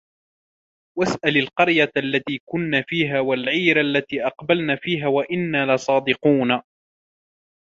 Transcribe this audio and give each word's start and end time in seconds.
وَاسْأَلِ 0.97 1.37
الْقَرْيَةَ 1.37 1.91
الَّتِي 1.97 2.39
كُنَّا 2.45 2.81
فِيهَا 2.87 3.19
وَالْعِيرَ 3.19 3.81
الَّتِي 3.81 4.25
أَقْبَلْنَا 4.27 4.75
فِيهَا 4.75 5.07
وَإِنَّا 5.07 5.75
لَصَادِقُونَ 5.75 6.61